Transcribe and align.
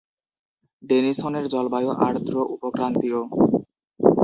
ডেনিসনের 0.83 1.45
জলবায়ু 1.53 1.89
আর্দ্র 2.05 2.35
উপক্রান্তীয়। 2.55 3.19